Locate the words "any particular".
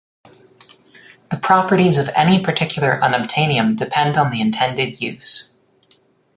2.15-2.99